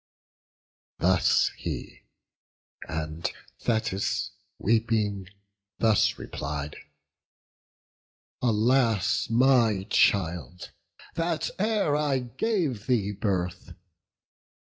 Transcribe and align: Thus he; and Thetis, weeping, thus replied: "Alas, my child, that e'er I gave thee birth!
Thus 0.97 1.49
he; 1.57 2.01
and 2.89 3.31
Thetis, 3.59 4.31
weeping, 4.57 5.29
thus 5.77 6.17
replied: 6.17 6.75
"Alas, 8.41 9.29
my 9.29 9.85
child, 9.91 10.71
that 11.13 11.51
e'er 11.59 11.95
I 11.95 12.17
gave 12.17 12.87
thee 12.87 13.11
birth! 13.11 13.75